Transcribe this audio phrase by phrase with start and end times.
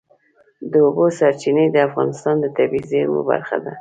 [0.71, 3.69] د اوبو سرچینې د افغانستان د طبیعي زیرمو برخه ده.